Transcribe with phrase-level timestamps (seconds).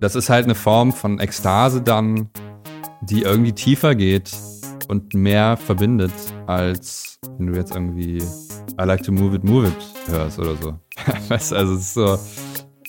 [0.00, 2.28] Das ist halt eine Form von Ekstase dann,
[3.02, 4.32] die irgendwie tiefer geht
[4.88, 6.12] und mehr verbindet,
[6.46, 8.22] als wenn du jetzt irgendwie
[8.80, 10.74] I like to move it, move it hörst oder so.
[11.28, 12.18] weißt also es ist so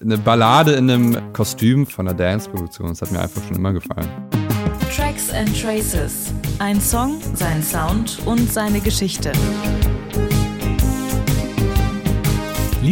[0.01, 2.89] eine Ballade in einem Kostüm von einer Dance-Produktion.
[2.89, 4.09] Das hat mir einfach schon immer gefallen.
[4.95, 6.33] Tracks and Traces.
[6.59, 9.31] Ein Song, sein Sound und seine Geschichte.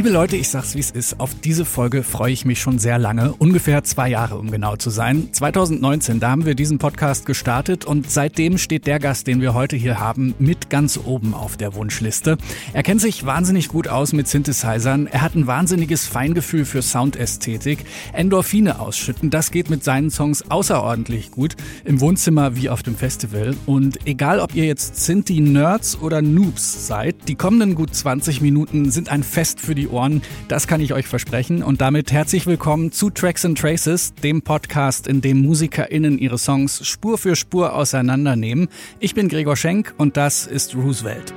[0.01, 1.19] Liebe Leute, ich sag's wie es ist.
[1.19, 3.33] Auf diese Folge freue ich mich schon sehr lange.
[3.33, 5.29] Ungefähr zwei Jahre, um genau zu sein.
[5.31, 9.75] 2019, da haben wir diesen Podcast gestartet und seitdem steht der Gast, den wir heute
[9.75, 12.39] hier haben, mit ganz oben auf der Wunschliste.
[12.73, 15.05] Er kennt sich wahnsinnig gut aus mit Synthesizern.
[15.05, 17.85] Er hat ein wahnsinniges Feingefühl für Soundästhetik.
[18.11, 21.55] Endorphine ausschütten, das geht mit seinen Songs außerordentlich gut.
[21.85, 23.55] Im Wohnzimmer wie auf dem Festival.
[23.67, 29.09] Und egal, ob ihr jetzt Synthi-Nerds oder Noobs seid, die kommenden gut 20 Minuten sind
[29.09, 31.63] ein Fest für die Ohren, das kann ich euch versprechen.
[31.63, 36.85] Und damit herzlich willkommen zu Tracks and Traces, dem Podcast, in dem MusikerInnen ihre Songs
[36.87, 38.69] Spur für Spur auseinandernehmen.
[38.99, 41.33] Ich bin Gregor Schenk und das ist Roosevelt.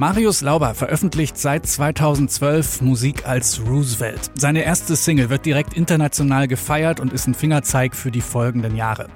[0.00, 4.30] Marius Lauber veröffentlicht seit 2012 Musik als Roosevelt.
[4.34, 9.08] Seine erste Single wird direkt international gefeiert und ist ein Fingerzeig für die folgenden Jahre.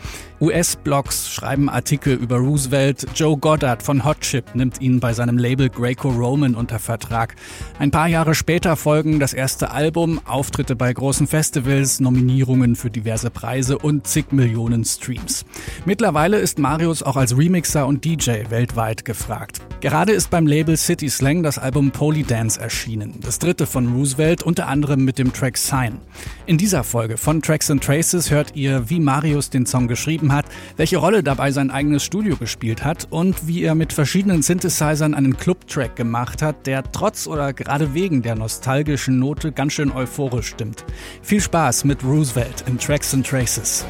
[0.45, 3.07] US-Blogs schreiben Artikel über Roosevelt.
[3.15, 7.35] Joe Goddard von Hot Chip nimmt ihn bei seinem Label Greco-Roman unter Vertrag.
[7.79, 13.31] Ein paar Jahre später folgen das erste Album, Auftritte bei großen Festivals, Nominierungen für diverse
[13.31, 15.47] Preise und zig Millionen Streams.
[15.87, 19.63] Mittlerweile ist Marius auch als Remixer und DJ weltweit gefragt.
[19.81, 24.67] Gerade ist beim Label City Slang das Album Polydance erschienen, das dritte von Roosevelt, unter
[24.67, 26.01] anderem mit dem Track Sign.
[26.45, 30.34] In dieser Folge von Tracks and Traces hört ihr, wie Marius den Song geschrieben hat,
[30.77, 35.37] welche Rolle dabei sein eigenes Studio gespielt hat und wie er mit verschiedenen Synthesizern einen
[35.37, 40.85] Club-Track gemacht hat, der trotz oder gerade wegen der nostalgischen Note ganz schön euphorisch stimmt.
[41.23, 43.85] Viel Spaß mit Roosevelt in Tracks and Traces.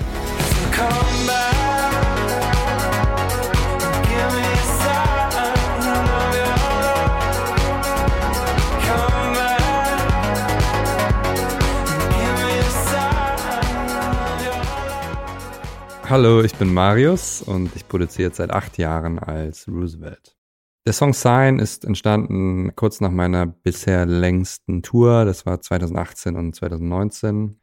[16.07, 20.37] Hallo, ich bin Marius und ich produziere seit acht Jahren als Roosevelt.
[20.87, 25.25] Der Song Sign ist entstanden kurz nach meiner bisher längsten Tour.
[25.25, 27.59] Das war 2018 und 2019.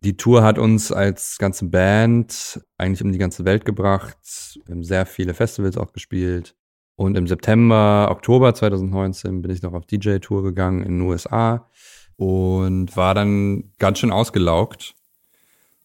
[0.00, 4.18] Die Tour hat uns als ganze Band eigentlich um die ganze Welt gebracht.
[4.66, 6.54] Wir haben sehr viele Festivals auch gespielt.
[6.96, 11.70] Und im September, Oktober 2019 bin ich noch auf DJ-Tour gegangen in den USA
[12.16, 14.94] und war dann ganz schön ausgelaugt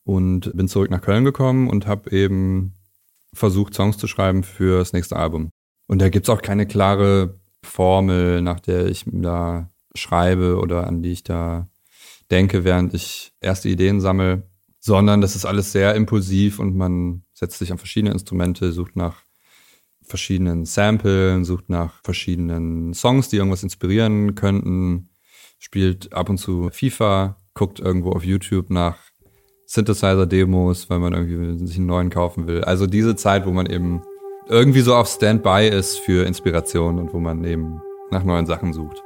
[0.09, 2.73] und bin zurück nach Köln gekommen und habe eben
[3.31, 5.51] versucht, Songs zu schreiben für das nächste Album.
[5.87, 11.11] Und da gibt's auch keine klare Formel, nach der ich da schreibe oder an die
[11.11, 11.69] ich da
[12.31, 14.49] denke, während ich erste Ideen sammle,
[14.79, 19.23] sondern das ist alles sehr impulsiv und man setzt sich an verschiedene Instrumente, sucht nach
[20.01, 25.09] verschiedenen Samplen, sucht nach verschiedenen Songs, die irgendwas inspirieren könnten,
[25.59, 29.08] spielt ab und zu FIFA, guckt irgendwo auf YouTube nach
[29.69, 32.63] Synthesizer-Demos, weil man irgendwie sich einen neuen kaufen will.
[32.63, 34.01] Also diese Zeit, wo man eben
[34.47, 37.79] irgendwie so auf Standby ist für Inspiration und wo man eben
[38.09, 39.03] nach neuen Sachen sucht.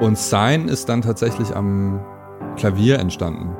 [0.00, 2.00] Und Sign ist dann tatsächlich am
[2.54, 3.50] Klavier entstanden.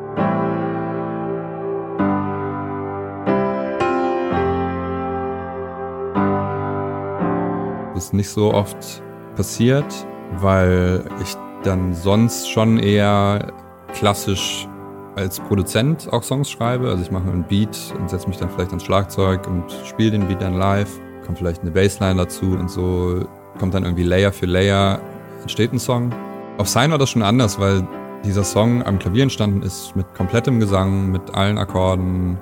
[7.95, 9.03] Das ist nicht so oft
[9.34, 9.93] passiert,
[10.39, 13.53] weil ich dann sonst schon eher
[13.94, 14.69] klassisch
[15.16, 16.88] als Produzent auch Songs schreibe.
[16.91, 20.28] Also ich mache einen Beat und setze mich dann vielleicht ans Schlagzeug und spiele den
[20.28, 20.91] Beat dann live.
[21.25, 23.27] Kommt vielleicht eine Bassline dazu und so
[23.59, 25.00] kommt dann irgendwie Layer für Layer,
[25.43, 26.12] entsteht ein Song.
[26.59, 27.87] Auf Sign war das schon anders, weil
[28.25, 32.38] dieser Song am Klavier entstanden ist mit komplettem Gesang, mit allen Akkorden.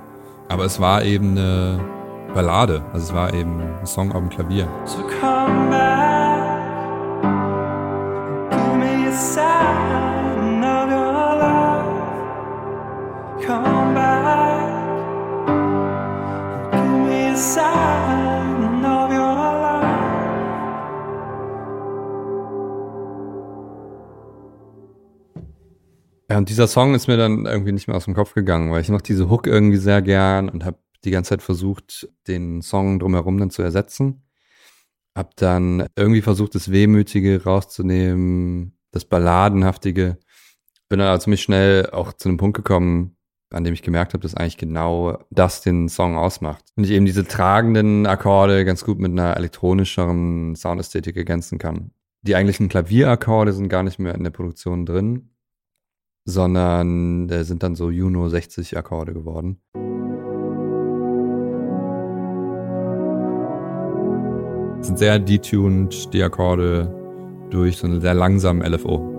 [0.48, 1.78] Aber es war eben eine
[2.34, 2.82] Ballade.
[2.92, 4.68] Also es war eben ein Song auf dem Klavier.
[4.84, 4.98] So
[26.44, 28.90] und dieser Song ist mir dann irgendwie nicht mehr aus dem Kopf gegangen, weil ich
[28.90, 33.38] noch diese Hook irgendwie sehr gern und habe die ganze Zeit versucht, den Song drumherum
[33.38, 34.24] dann zu ersetzen.
[35.16, 40.18] Hab dann irgendwie versucht, das Wehmütige rauszunehmen, das Balladenhaftige.
[40.90, 43.16] Bin dann aber ziemlich schnell auch zu einem Punkt gekommen,
[43.48, 46.62] an dem ich gemerkt habe, dass eigentlich genau das den Song ausmacht.
[46.76, 51.92] Und ich eben diese tragenden Akkorde ganz gut mit einer elektronischeren Soundästhetik ergänzen kann.
[52.20, 55.30] Die eigentlichen Klavierakkorde sind gar nicht mehr in der Produktion drin,
[56.24, 59.60] sondern äh, sind dann so Juno 60 Akkorde geworden.
[64.84, 66.94] sind sehr detuned, die Akkorde,
[67.50, 69.10] durch so einen sehr langsamen LFO.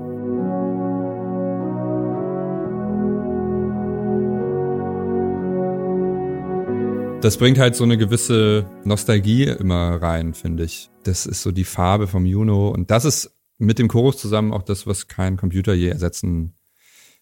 [7.21, 10.91] Das bringt halt so eine gewisse Nostalgie immer rein, finde ich.
[11.03, 14.63] Das ist so die Farbe vom Juno und das ist mit dem Chorus zusammen auch
[14.63, 16.53] das, was kein Computer je ersetzen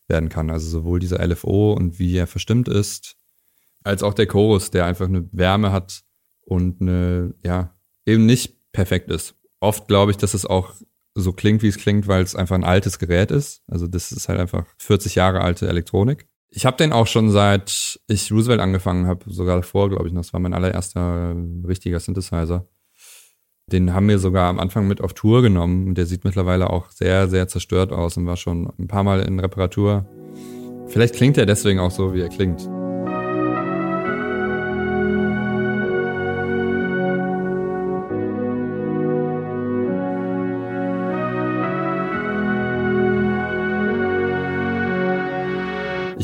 [0.07, 0.50] werden kann.
[0.50, 3.15] Also sowohl dieser LFO und wie er verstimmt ist,
[3.83, 6.03] als auch der Chorus, der einfach eine Wärme hat
[6.41, 7.73] und eine, ja,
[8.05, 9.35] eben nicht perfekt ist.
[9.59, 10.73] Oft glaube ich, dass es auch
[11.15, 13.61] so klingt, wie es klingt, weil es einfach ein altes Gerät ist.
[13.67, 16.27] Also das ist halt einfach 40 Jahre alte Elektronik.
[16.50, 20.21] Ich habe den auch schon seit ich Roosevelt angefangen habe, sogar davor, glaube ich noch.
[20.21, 21.35] Das war mein allererster
[21.67, 22.67] richtiger Synthesizer.
[23.71, 25.95] Den haben wir sogar am Anfang mit auf Tour genommen.
[25.95, 29.39] Der sieht mittlerweile auch sehr, sehr zerstört aus und war schon ein paar Mal in
[29.39, 30.06] Reparatur.
[30.88, 32.69] Vielleicht klingt er deswegen auch so, wie er klingt.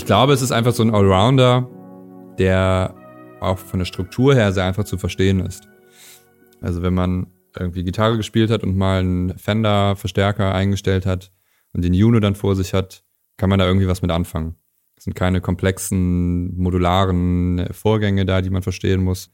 [0.10, 1.70] glaube, es ist einfach so ein Allrounder,
[2.40, 2.96] der
[3.42, 5.68] auch von der Struktur her sehr einfach zu verstehen ist.
[6.62, 7.28] Also wenn man
[7.58, 11.32] irgendwie Gitarre gespielt hat und mal einen Fender-Verstärker eingestellt hat
[11.74, 13.04] und den Juno dann vor sich hat,
[13.38, 14.56] kann man da irgendwie was mit anfangen.
[14.96, 19.32] Es sind keine komplexen, modularen Vorgänge da, die man verstehen muss.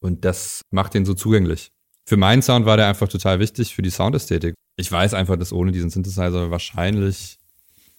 [0.00, 1.70] Und das macht den so zugänglich.
[2.04, 4.54] Für meinen Sound war der einfach total wichtig, für die Soundästhetik.
[4.76, 7.38] Ich weiß einfach, dass ohne diesen Synthesizer wahrscheinlich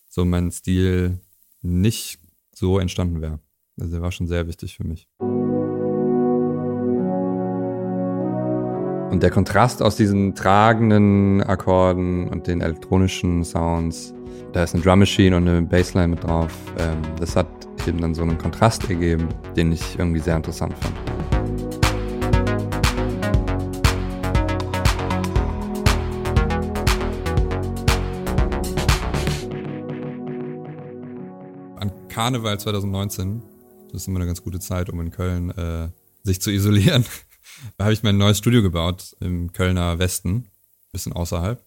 [0.07, 1.19] so mein Stil
[1.61, 2.19] nicht
[2.53, 3.39] so entstanden wäre.
[3.79, 5.07] Also der war schon sehr wichtig für mich.
[9.13, 14.11] Und der Kontrast aus diesen tragenden Akkorden und den elektronischen Sounds,
[14.53, 17.45] da ist eine Drum Machine und eine Bassline mit drauf, ähm, das hat
[17.85, 20.95] eben dann so einen Kontrast ergeben, den ich irgendwie sehr interessant fand.
[32.09, 33.43] Karneval 2019,
[33.91, 35.89] das ist immer eine ganz gute Zeit, um in Köln äh,
[36.23, 37.05] sich zu isolieren,
[37.77, 40.47] da habe ich mein neues Studio gebaut im Kölner Westen,
[40.91, 41.63] bisschen außerhalb.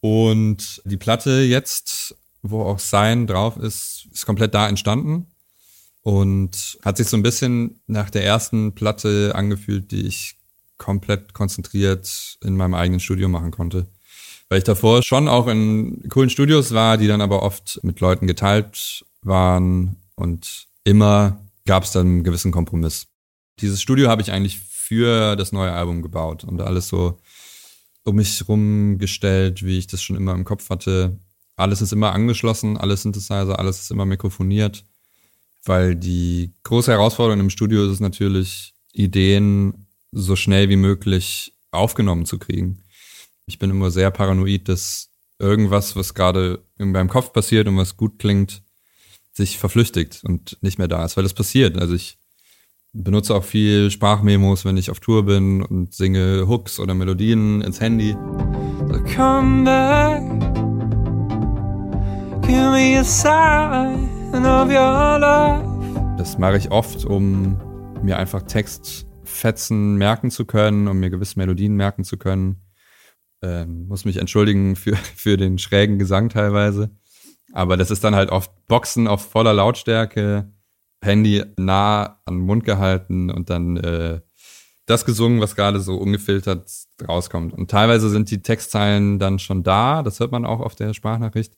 [0.00, 5.26] Und die Platte jetzt, wo auch Sein drauf ist, ist komplett da entstanden
[6.02, 10.36] und hat sich so ein bisschen nach der ersten Platte angefühlt, die ich
[10.76, 13.86] komplett konzentriert in meinem eigenen Studio machen konnte.
[14.50, 18.26] Weil ich davor schon auch in coolen Studios war, die dann aber oft mit Leuten
[18.26, 23.06] geteilt waren und immer gab es dann einen gewissen Kompromiss.
[23.60, 27.18] Dieses Studio habe ich eigentlich für das neue Album gebaut und alles so
[28.04, 31.18] um mich rumgestellt, wie ich das schon immer im Kopf hatte.
[31.56, 34.84] Alles ist immer angeschlossen, alles Synthesizer, alles ist immer mikrofoniert,
[35.64, 42.26] weil die große Herausforderung im Studio ist es natürlich, Ideen so schnell wie möglich aufgenommen
[42.26, 42.82] zu kriegen.
[43.46, 45.08] Ich bin immer sehr paranoid, dass
[45.38, 48.62] irgendwas, was gerade in meinem Kopf passiert und was gut klingt,
[49.32, 51.78] sich verflüchtigt und nicht mehr da ist, weil das passiert.
[51.78, 52.18] Also ich
[52.94, 57.80] benutze auch viel Sprachmemos, wenn ich auf Tour bin und singe Hooks oder Melodien ins
[57.80, 58.16] Handy.
[58.88, 60.22] So come back,
[62.42, 66.16] give me a sign of your love.
[66.16, 67.58] Das mache ich oft, um
[68.02, 72.62] mir einfach Textfetzen merken zu können, um mir gewisse Melodien merken zu können.
[73.42, 76.90] Ähm, muss mich entschuldigen für, für den schrägen Gesang teilweise.
[77.52, 80.52] Aber das ist dann halt oft Boxen auf voller Lautstärke,
[81.04, 84.20] Handy nah an den Mund gehalten und dann äh,
[84.86, 86.70] das gesungen, was gerade so ungefiltert
[87.06, 87.54] rauskommt.
[87.54, 91.54] Und teilweise sind die Textzeilen dann schon da, das hört man auch auf der Sprachnachricht.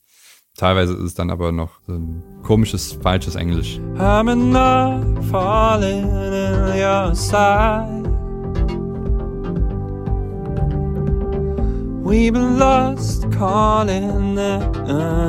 [0.56, 3.78] Teilweise ist es dann aber noch so ein komisches, falsches Englisch.
[3.98, 8.04] I'm not falling in your side.
[12.02, 14.58] We've been lost calling the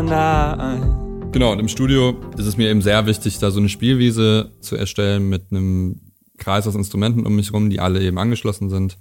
[0.04, 1.07] night.
[1.38, 4.76] Genau, und im Studio ist es mir eben sehr wichtig, da so eine Spielwiese zu
[4.76, 6.02] erstellen mit einem
[6.40, 8.98] Kreis aus Instrumenten um mich rum, die alle eben angeschlossen sind.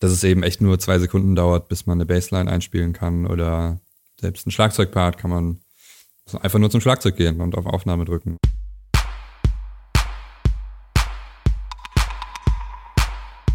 [0.00, 3.78] Dass es eben echt nur zwei Sekunden dauert, bis man eine Bassline einspielen kann oder
[4.18, 5.60] selbst ein Schlagzeugpart kann man
[6.40, 8.38] einfach nur zum Schlagzeug gehen und auf Aufnahme drücken.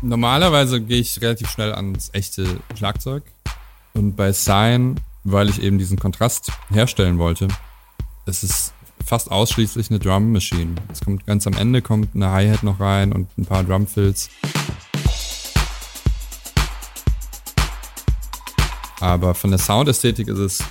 [0.04, 2.46] Normalerweise gehe ich relativ schnell ans echte
[2.78, 3.24] Schlagzeug.
[3.96, 7.48] Und bei Sign, weil ich eben diesen Kontrast herstellen wollte,
[8.26, 8.74] es ist
[9.04, 10.76] fast ausschließlich eine Drum Machine.
[10.92, 14.30] Es kommt ganz am Ende kommt eine Hi-Hat noch rein und ein paar Drum Fills.
[19.00, 20.64] Aber von der Soundästhetik ist es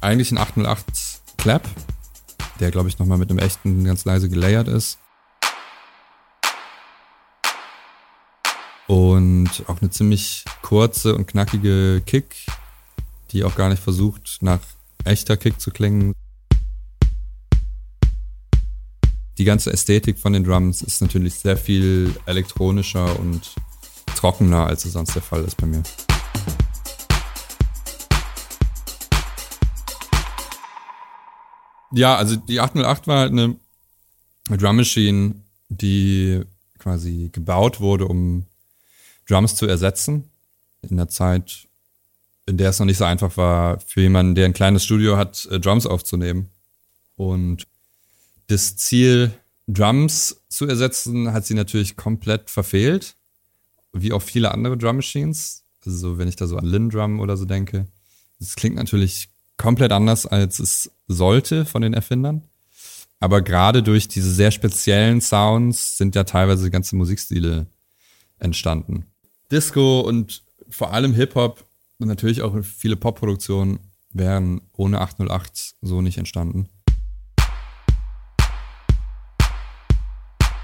[0.00, 0.84] eigentlich ein 808
[1.36, 1.62] Clap,
[2.58, 4.98] der glaube ich nochmal mit einem echten ganz leise gelayert ist.
[8.88, 12.46] Und auch eine ziemlich kurze und knackige Kick,
[13.30, 14.60] die auch gar nicht versucht, nach
[15.04, 16.14] echter Kick zu klingen.
[19.38, 23.54] Die ganze Ästhetik von den Drums ist natürlich sehr viel elektronischer und
[24.16, 25.84] trockener, als es sonst der Fall ist bei mir.
[31.92, 33.54] Ja, also die 808 war halt eine
[34.48, 35.36] Drum Machine,
[35.68, 36.42] die
[36.80, 38.44] quasi gebaut wurde, um
[39.28, 40.28] Drums zu ersetzen.
[40.82, 41.68] In der Zeit,
[42.46, 45.46] in der es noch nicht so einfach war, für jemanden, der ein kleines Studio hat,
[45.46, 46.48] äh, Drums aufzunehmen.
[47.14, 47.68] Und
[48.48, 49.32] das Ziel,
[49.66, 53.14] Drums zu ersetzen, hat sie natürlich komplett verfehlt.
[53.92, 55.62] Wie auch viele andere Drum Machines.
[55.84, 57.86] Also, wenn ich da so an Lin Drum oder so denke.
[58.38, 62.42] Das klingt natürlich komplett anders, als es sollte von den Erfindern.
[63.20, 67.66] Aber gerade durch diese sehr speziellen Sounds sind ja teilweise ganze Musikstile
[68.38, 69.06] entstanden.
[69.50, 71.64] Disco und vor allem Hip-Hop
[71.98, 73.80] und natürlich auch viele Popproduktionen
[74.12, 76.68] wären ohne 808 so nicht entstanden.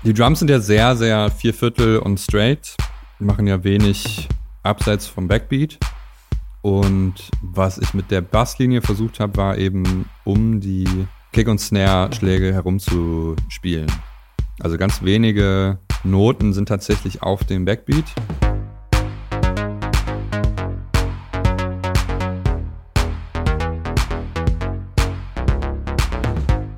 [0.05, 2.77] Die Drums sind ja sehr, sehr Vierviertel und straight,
[3.19, 4.29] machen ja wenig
[4.63, 5.79] abseits vom Backbeat.
[6.61, 10.87] Und was ich mit der Basslinie versucht habe, war eben um die
[11.33, 13.91] Kick- und Snare-Schläge herumzuspielen.
[14.61, 18.05] Also ganz wenige Noten sind tatsächlich auf dem Backbeat.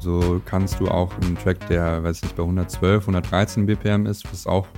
[0.07, 4.25] So kannst du auch einen Track, der, weiß ich nicht, bei 112, 113 BPM ist,
[4.31, 4.69] was auch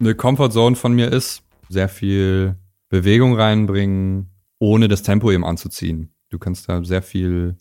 [0.00, 2.56] eine Comfortzone von mir ist, sehr viel
[2.88, 6.12] Bewegung reinbringen, ohne das Tempo eben anzuziehen.
[6.30, 7.56] Du kannst da sehr viel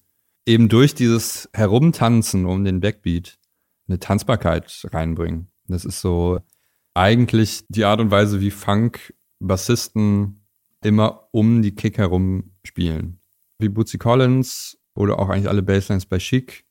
[0.48, 3.38] eben durch dieses Herumtanzen um den Backbeat
[3.88, 5.52] eine Tanzbarkeit reinbringen.
[5.68, 6.40] Das ist so
[6.96, 10.48] eigentlich die Art und Weise, wie Funk-Bassisten
[10.84, 13.20] immer um die Kick herum spielen.
[13.60, 16.64] Wie Bootsy Collins oder auch eigentlich alle Basslines bei Chic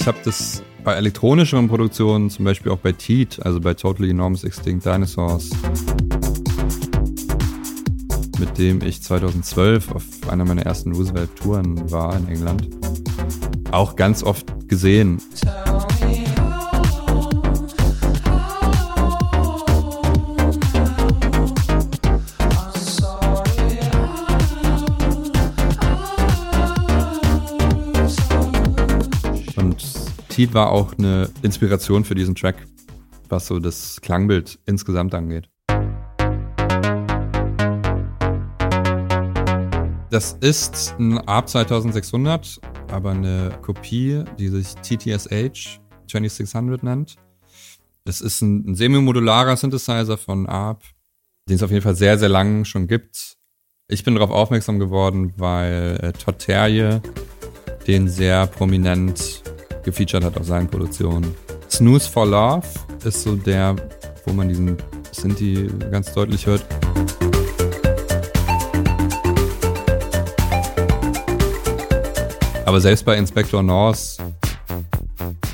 [0.00, 4.44] ich habe das bei elektronischeren Produktionen, zum Beispiel auch bei Teat, also bei Totally Enormous
[4.44, 5.50] Extinct Dinosaurs,
[8.38, 12.70] mit dem ich 2012 auf einer meiner ersten Roosevelt-Touren war in England,
[13.72, 15.20] auch ganz oft gesehen.
[30.40, 32.66] Heat war auch eine Inspiration für diesen Track,
[33.28, 35.50] was so das Klangbild insgesamt angeht.
[40.08, 42.58] Das ist ein ARP 2600,
[42.90, 45.78] aber eine Kopie, die sich TTSH
[46.08, 47.16] 2600 nennt.
[48.04, 50.82] Das ist ein, ein semi-modularer Synthesizer von ARP,
[51.50, 53.36] den es auf jeden Fall sehr, sehr lang schon gibt.
[53.88, 57.02] Ich bin darauf aufmerksam geworden, weil äh, Todd Terje
[57.86, 59.42] den sehr prominent
[59.82, 61.34] gefeatured hat auf seinen Produktionen.
[61.70, 62.66] Snooze for Love
[63.04, 63.76] ist so der,
[64.26, 64.76] wo man diesen
[65.12, 66.64] Sinti ganz deutlich hört.
[72.66, 74.18] Aber selbst bei Inspector North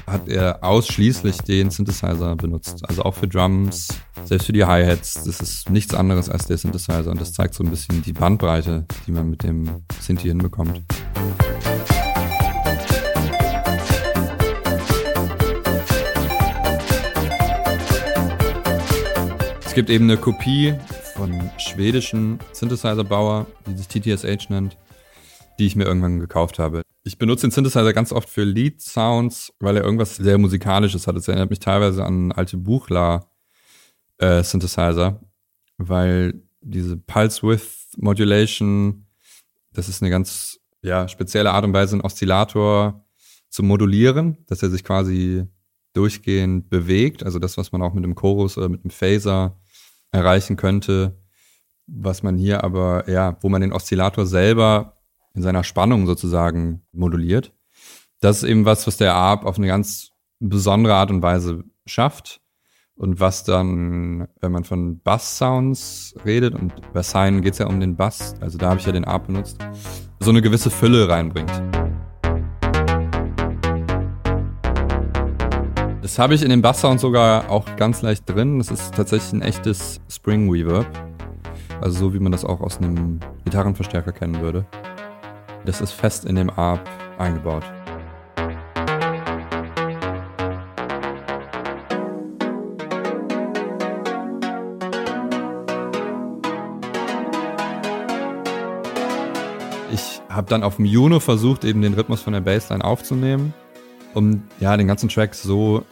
[0.06, 2.82] hat er ausschließlich den Synthesizer benutzt.
[2.86, 3.88] Also auch für Drums,
[4.24, 5.14] selbst für die Hi-Hats.
[5.24, 7.10] Das ist nichts anderes als der Synthesizer.
[7.10, 9.68] Und das zeigt so ein bisschen die Bandbreite, die man mit dem
[10.00, 10.82] Synthi hinbekommt.
[19.76, 20.74] Gibt eben eine Kopie
[21.16, 24.78] von schwedischen Synthesizer-Bauer, die sich TTSH nennt,
[25.58, 26.80] die ich mir irgendwann gekauft habe.
[27.04, 31.14] Ich benutze den Synthesizer ganz oft für Lead-Sounds, weil er irgendwas sehr Musikalisches hat.
[31.16, 35.14] Es erinnert mich teilweise an alte Buchla-Synthesizer, äh,
[35.76, 39.04] weil diese Pulse-Width-Modulation,
[39.74, 43.04] das ist eine ganz ja, spezielle Art und Weise, einen Oszillator
[43.50, 45.44] zu modulieren, dass er sich quasi
[45.92, 47.24] durchgehend bewegt.
[47.24, 49.60] Also das, was man auch mit dem Chorus oder mit dem Phaser
[50.16, 51.16] erreichen könnte,
[51.86, 54.94] was man hier aber, ja, wo man den Oszillator selber
[55.34, 57.52] in seiner Spannung sozusagen moduliert.
[58.20, 62.40] Das ist eben was, was der ARP auf eine ganz besondere Art und Weise schafft.
[62.98, 67.78] Und was dann, wenn man von Bass-Sounds redet, und bei Sign geht es ja um
[67.78, 69.58] den Bass, also da habe ich ja den Arp benutzt,
[70.18, 71.52] so eine gewisse Fülle reinbringt.
[76.06, 78.58] Das habe ich in dem Bass-Sound sogar auch ganz leicht drin.
[78.58, 80.86] Das ist tatsächlich ein echtes Spring Reverb.
[81.80, 84.64] Also so wie man das auch aus einem Gitarrenverstärker kennen würde.
[85.64, 87.64] Das ist fest in dem Arp eingebaut.
[99.92, 103.52] Ich habe dann auf dem Juno versucht, eben den Rhythmus von der Bassline aufzunehmen,
[104.14, 105.84] um ja den ganzen Track so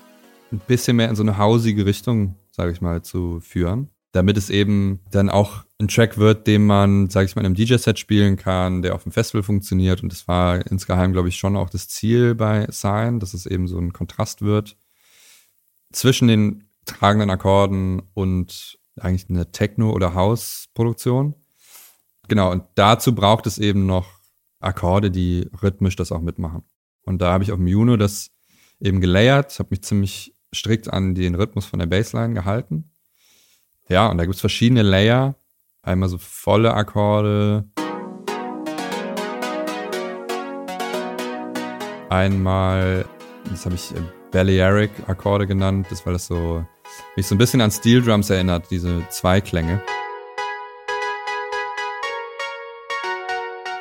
[0.54, 3.90] ein bisschen mehr in so eine hausige Richtung, sage ich mal, zu führen.
[4.12, 7.54] Damit es eben dann auch ein Track wird, den man, sage ich mal, in einem
[7.56, 10.02] DJ-Set spielen kann, der auf dem Festival funktioniert.
[10.02, 13.66] Und das war insgeheim, glaube ich, schon auch das Ziel bei Sign, dass es eben
[13.66, 14.76] so ein Kontrast wird
[15.92, 21.34] zwischen den tragenden Akkorden und eigentlich eine Techno- oder House-Produktion.
[22.28, 24.06] Genau, und dazu braucht es eben noch
[24.60, 26.62] Akkorde, die rhythmisch das auch mitmachen.
[27.04, 28.30] Und da habe ich auf dem Juno das
[28.80, 32.90] eben gelayert, habe mich ziemlich strikt an den Rhythmus von der Bassline gehalten.
[33.88, 35.34] Ja, und da gibt es verschiedene Layer.
[35.82, 37.64] Einmal so volle Akkorde.
[42.08, 43.04] Einmal,
[43.50, 46.64] das habe ich äh, Balearic-Akkorde genannt, das weil das so
[47.16, 49.82] mich so ein bisschen an Steel Drums erinnert, diese Zweiklänge.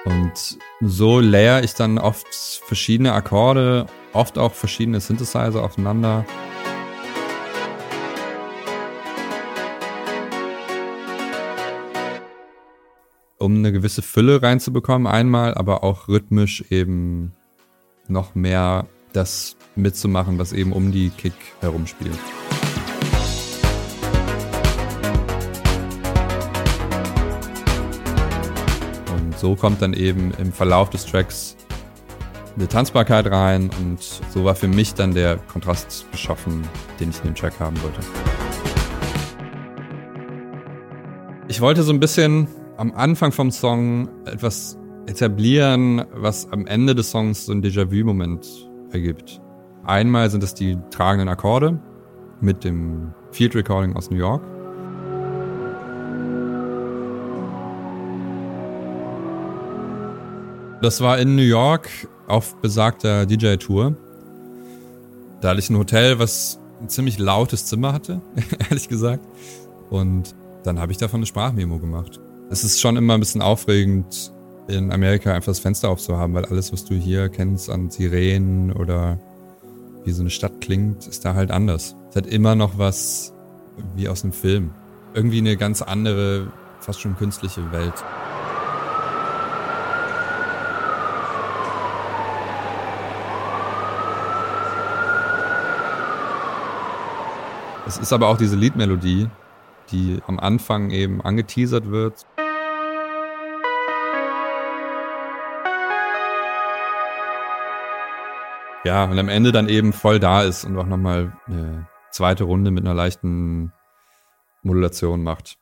[0.05, 2.27] Und so layer ich dann oft
[2.65, 6.25] verschiedene Akkorde, oft auch verschiedene Synthesizer aufeinander.
[13.43, 17.33] Um eine gewisse Fülle reinzubekommen einmal, aber auch rhythmisch eben
[18.07, 22.17] noch mehr das mitzumachen, was eben um die Kick herumspielt.
[29.13, 31.57] Und so kommt dann eben im Verlauf des Tracks
[32.55, 36.63] eine Tanzbarkeit rein und so war für mich dann der Kontrast geschaffen,
[36.97, 37.99] den ich in dem Track haben wollte.
[41.49, 47.11] Ich wollte so ein bisschen am Anfang vom Song etwas etablieren, was am Ende des
[47.11, 48.47] Songs so ein Déjà-vu-Moment
[48.91, 49.41] ergibt.
[49.83, 51.79] Einmal sind es die tragenden Akkorde
[52.41, 54.41] mit dem Field Recording aus New York.
[60.81, 61.89] Das war in New York
[62.27, 63.95] auf besagter DJ-Tour.
[65.41, 68.21] Da hatte ich ein Hotel, was ein ziemlich lautes Zimmer hatte,
[68.69, 69.25] ehrlich gesagt.
[69.89, 72.19] Und dann habe ich davon eine Sprachmemo gemacht
[72.53, 74.31] es ist schon immer ein bisschen aufregend,
[74.67, 79.19] in Amerika einfach das Fenster aufzuhaben, weil alles, was du hier kennst an Sirenen oder
[80.05, 81.95] wie so eine Stadt klingt, ist da halt anders.
[82.11, 83.33] Es hat immer noch was
[83.95, 84.69] wie aus einem Film.
[85.15, 87.95] Irgendwie eine ganz andere, fast schon künstliche Welt.
[97.87, 99.27] Es ist aber auch diese Liedmelodie,
[99.91, 102.25] die am Anfang eben angeteasert wird.
[108.85, 112.69] Ja, und am Ende dann eben voll da ist und auch nochmal eine zweite Runde
[112.69, 113.71] mit einer leichten
[114.61, 115.57] Modulation macht.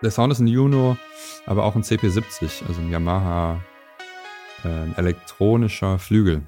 [0.00, 0.96] Der Sound ist ein Juno,
[1.44, 3.60] aber auch ein CP70, also ein Yamaha
[4.64, 6.42] äh, elektronischer Flügel.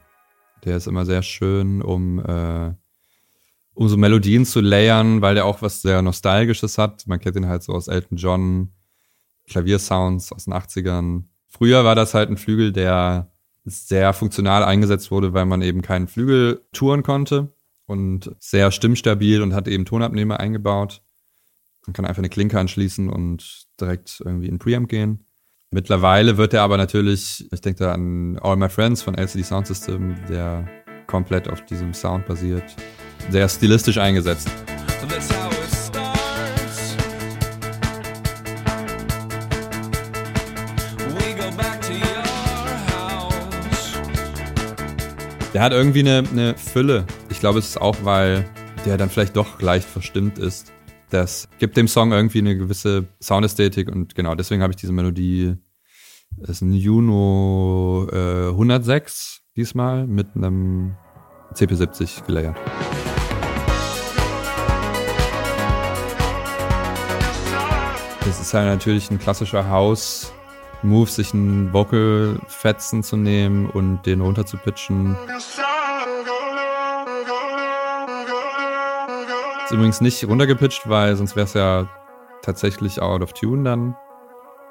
[0.64, 2.74] Der ist immer sehr schön, um, äh,
[3.74, 7.08] um so Melodien zu layern, weil der auch was sehr Nostalgisches hat.
[7.08, 8.75] Man kennt ihn halt so aus Elton John,
[9.48, 11.24] Klaviersounds aus den 80ern.
[11.48, 13.30] Früher war das halt ein Flügel, der
[13.64, 17.52] sehr funktional eingesetzt wurde, weil man eben keinen Flügel touren konnte
[17.86, 21.02] und sehr stimmstabil und hat eben Tonabnehmer eingebaut.
[21.86, 25.24] Man kann einfach eine Klinke anschließen und direkt irgendwie in Preamp gehen.
[25.70, 29.66] Mittlerweile wird er aber natürlich, ich denke da an All My Friends von LCD Sound
[29.66, 30.66] System, der
[31.06, 32.76] komplett auf diesem Sound basiert,
[33.30, 34.48] sehr stilistisch eingesetzt.
[45.56, 47.06] Der hat irgendwie eine, eine Fülle.
[47.30, 48.44] Ich glaube, es ist auch, weil
[48.84, 50.70] der dann vielleicht doch leicht verstimmt ist.
[51.08, 55.56] Das gibt dem Song irgendwie eine gewisse Soundästhetik und genau deswegen habe ich diese Melodie.
[56.36, 60.94] Das ist ein Juno äh, 106 diesmal mit einem
[61.54, 62.58] CP70 gelayert.
[68.26, 70.34] Das ist halt natürlich ein klassischer House
[70.82, 75.16] Move, sich einen Vocal-Fetzen zu nehmen und den runter zu pitchen.
[79.64, 81.88] Ist übrigens nicht runtergepitcht, weil sonst wäre es ja
[82.42, 83.96] tatsächlich out of tune dann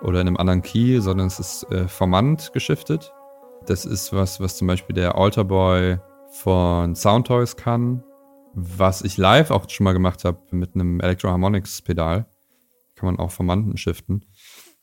[0.02, 3.12] oder in einem anderen Key, sondern es ist äh, formant geschiftet.
[3.66, 5.98] Das ist was, was zum Beispiel der Alter Boy
[6.30, 8.04] von Soundtoys kann,
[8.54, 12.26] was ich live auch schon mal gemacht habe mit einem Electro Harmonics Pedal.
[12.96, 14.24] Kann man auch formanten shiften.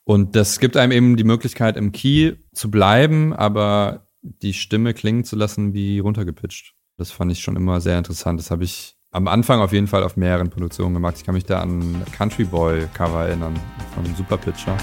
[0.05, 5.23] Und das gibt einem eben die Möglichkeit, im Key zu bleiben, aber die Stimme klingen
[5.23, 6.73] zu lassen wie runtergepitcht.
[6.97, 8.39] Das fand ich schon immer sehr interessant.
[8.39, 11.15] Das habe ich am Anfang auf jeden Fall auf mehreren Produktionen gemacht.
[11.17, 13.57] Ich kann mich da an Country Boy Cover erinnern
[13.95, 14.77] von Super Pitcher.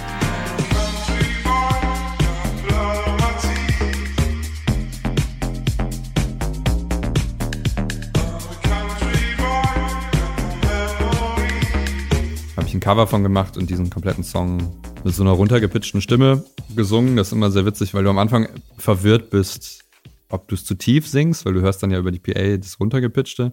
[12.56, 16.44] Habe ich ein Cover von gemacht und diesen kompletten Song mit so einer runtergepitchten Stimme
[16.74, 17.16] gesungen.
[17.16, 19.84] Das ist immer sehr witzig, weil du am Anfang verwirrt bist,
[20.28, 22.78] ob du es zu tief singst, weil du hörst dann ja über die PA das
[22.78, 23.52] runtergepitchte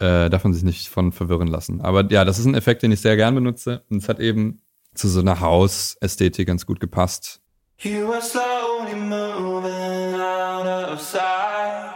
[0.00, 1.80] äh, darf man sich nicht von verwirren lassen.
[1.82, 3.84] Aber ja, das ist ein Effekt, den ich sehr gern benutze.
[3.90, 4.62] Und es hat eben
[4.94, 7.40] zu so einer Hausästhetik ganz gut gepasst.
[7.78, 11.94] You are slowly moving out of sight.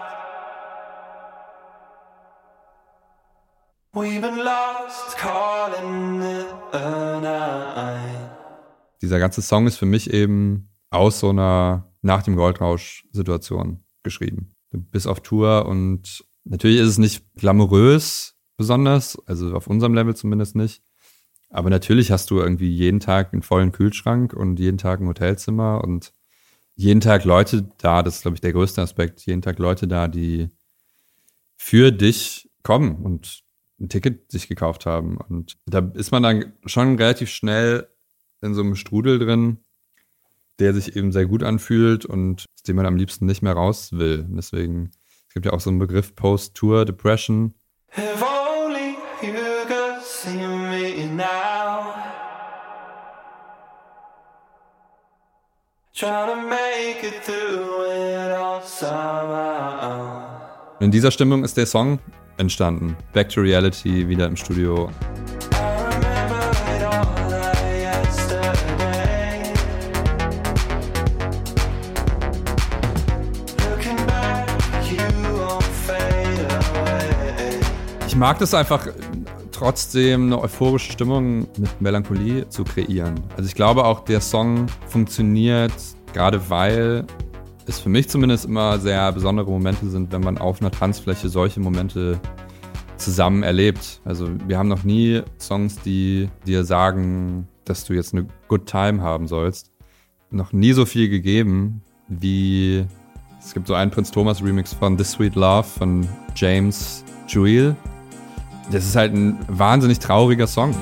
[3.92, 8.23] We've been lost, calling it a night.
[9.04, 14.50] Dieser ganze Song ist für mich eben aus so einer nach dem Goldrausch-Situation geschrieben.
[14.70, 20.14] Du bist auf Tour und Natürlich ist es nicht glamourös besonders, also auf unserem Level
[20.14, 20.82] zumindest nicht.
[21.50, 25.82] Aber natürlich hast du irgendwie jeden Tag einen vollen Kühlschrank und jeden Tag ein Hotelzimmer
[25.82, 26.12] und
[26.76, 30.08] jeden Tag Leute da, das ist, glaube ich, der größte Aspekt, jeden Tag Leute da,
[30.08, 30.48] die
[31.56, 33.42] für dich kommen und
[33.80, 35.16] ein Ticket sich gekauft haben.
[35.16, 37.88] Und da ist man dann schon relativ schnell
[38.44, 39.58] in so einem Strudel drin,
[40.58, 43.90] der sich eben sehr gut anfühlt und aus dem man am liebsten nicht mehr raus
[43.92, 44.24] will.
[44.28, 44.90] Deswegen
[45.28, 47.54] es gibt ja auch so einen Begriff Post-Tour Depression.
[47.96, 49.32] If only you
[49.66, 51.94] could see me now.
[55.92, 60.22] Trying to make it through it all somehow.
[60.80, 61.98] In dieser Stimmung ist der Song
[62.36, 62.96] entstanden.
[63.12, 64.90] Back to Reality wieder im Studio.
[78.14, 78.86] Ich mag das einfach
[79.50, 83.16] trotzdem eine euphorische Stimmung mit Melancholie zu kreieren.
[83.36, 85.72] Also ich glaube auch, der Song funktioniert
[86.12, 87.04] gerade weil
[87.66, 91.58] es für mich zumindest immer sehr besondere Momente sind, wenn man auf einer Tanzfläche solche
[91.58, 92.20] Momente
[92.98, 94.00] zusammen erlebt.
[94.04, 99.02] Also wir haben noch nie Songs, die dir sagen, dass du jetzt eine Good Time
[99.02, 99.72] haben sollst.
[100.30, 102.86] Noch nie so viel gegeben wie
[103.40, 107.74] es gibt so einen Prinz Thomas Remix von This Sweet Love von James Jewel.
[108.70, 110.74] Das ist halt ein wahnsinnig trauriger Song.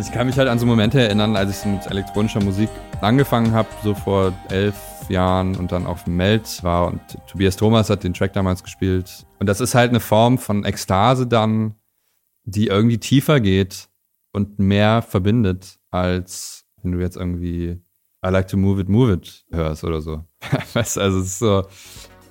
[0.00, 3.68] ich kann mich halt an so Momente erinnern, als ich mit elektronischer Musik angefangen habe,
[3.82, 4.74] so vor elf
[5.10, 9.26] Jahren und dann auf Meld war und Tobias Thomas hat den Track damals gespielt.
[9.38, 11.74] Und das ist halt eine Form von Ekstase dann,
[12.44, 13.88] die irgendwie tiefer geht
[14.32, 17.80] und mehr verbindet, als wenn du jetzt irgendwie
[18.24, 20.24] I like to move it, move it hörst oder so.
[20.72, 21.64] weißt du, also es ist so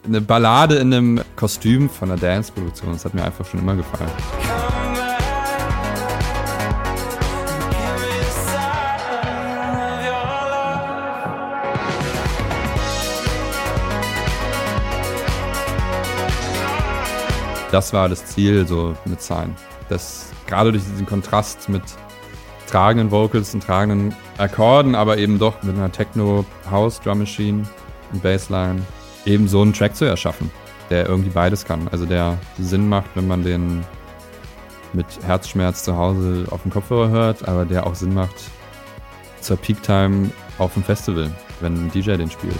[0.03, 2.91] eine Ballade in einem Kostüm von einer Dance-Produktion.
[2.91, 4.11] Das hat mir einfach schon immer gefallen.
[17.77, 19.55] Das war das Ziel so mit Sign.
[19.87, 21.83] Das gerade durch diesen Kontrast mit
[22.67, 27.67] tragenden Vocals und tragenden Akkorden, aber eben doch mit einer Techno-House-Drum Machine
[28.11, 28.81] und Bassline
[29.25, 30.49] eben so einen Track zu erschaffen,
[30.89, 31.87] der irgendwie beides kann.
[31.89, 33.85] Also der Sinn macht, wenn man den
[34.93, 38.49] mit Herzschmerz zu Hause auf dem Kopfhörer hört, aber der auch Sinn macht
[39.39, 41.29] zur Peak Time auf dem Festival,
[41.61, 42.57] wenn ein DJ den spielt.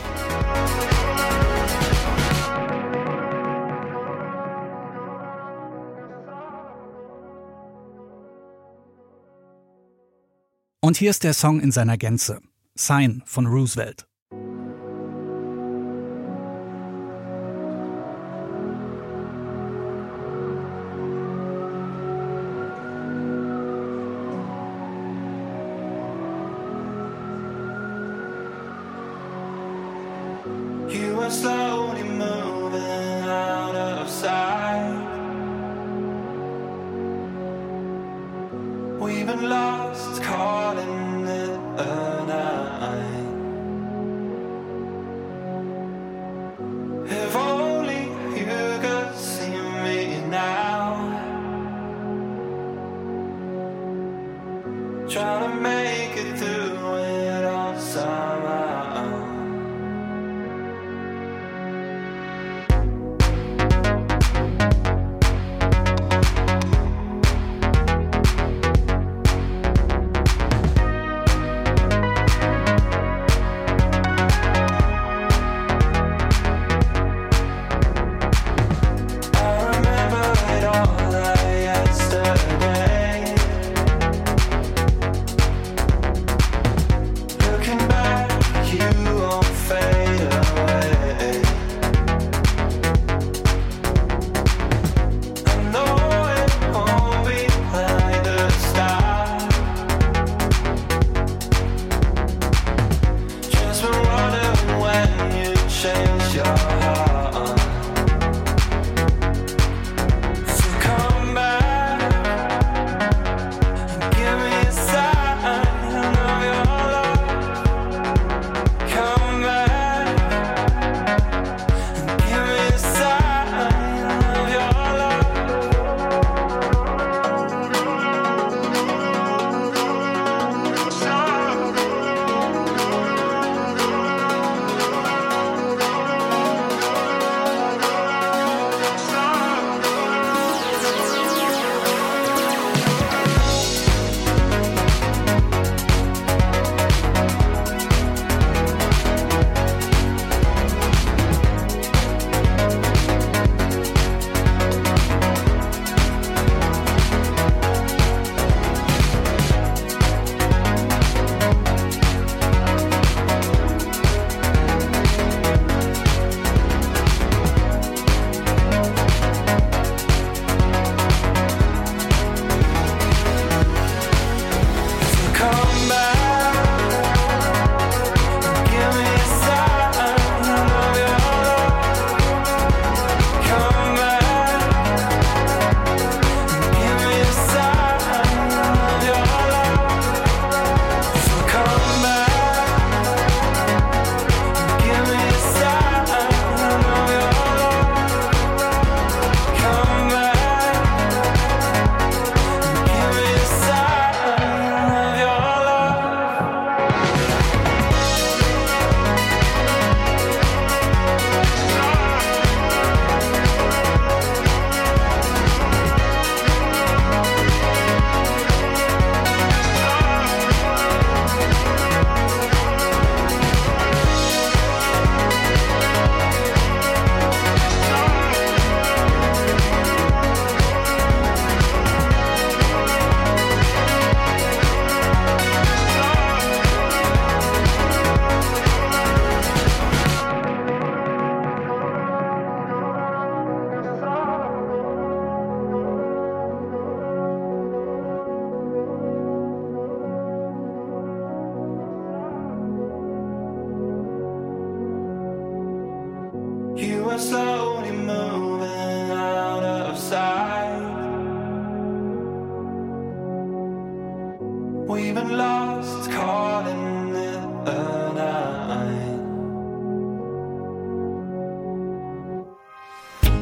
[10.87, 12.39] Und hier ist der Song in seiner Gänze.
[12.73, 14.07] Sign von Roosevelt.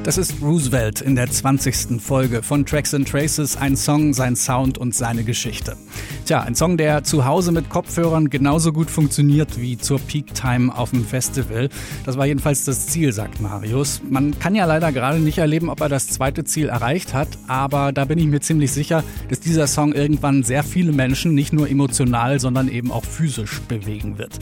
[0.06, 2.00] Das ist Roosevelt in der 20.
[2.00, 5.76] Folge von Tracks and Traces, ein Song, sein Sound und seine Geschichte.
[6.28, 10.78] Tja, ein Song, der zu Hause mit Kopfhörern genauso gut funktioniert wie zur Peak Time
[10.78, 11.70] auf dem Festival.
[12.06, 14.00] Das war jedenfalls das Ziel, sagt Marius.
[14.08, 17.92] Man kann ja leider gerade nicht erleben, ob er das zweite Ziel erreicht hat, aber
[17.92, 21.68] da bin ich mir ziemlich sicher, dass dieser Song irgendwann sehr viele Menschen nicht nur
[21.68, 24.38] emotional, sondern eben auch physisch bewegen wird.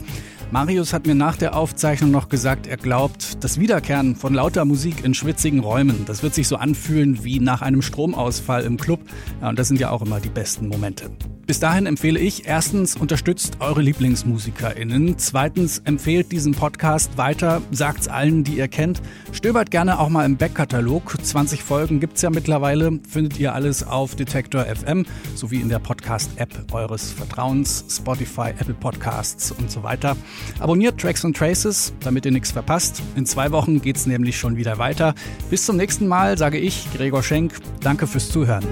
[0.50, 5.04] Marius hat mir nach der Aufzeichnung noch gesagt, er glaubt, das Wiederkehren von lauter Musik
[5.04, 9.00] in schwitzigen Räumen, das wird sich so anfühlen wie nach einem Stromausfall im Club.
[9.40, 11.10] Ja, und das sind ja auch immer die besten Momente.
[11.46, 15.18] Bis dahin empfehle ich erstens, unterstützt eure LieblingsmusikerInnen.
[15.18, 19.02] Zweitens, empfehlt diesen Podcast weiter, sagt's allen, die ihr kennt.
[19.32, 21.16] Stöbert gerne auch mal im Backkatalog.
[21.22, 22.98] 20 Folgen gibt's ja mittlerweile.
[23.08, 25.04] Findet ihr alles auf Detektor FM
[25.34, 30.16] sowie in der Podcast-App eures Vertrauens, Spotify, Apple Podcasts und so weiter.
[30.60, 33.02] Abonniert Tracks and Traces, damit ihr nichts verpasst.
[33.16, 35.14] In zwei Wochen geht's nämlich schon wieder weiter.
[35.50, 37.54] Bis zum nächsten Mal sage ich, Gregor Schenk.
[37.80, 38.64] Danke fürs Zuhören.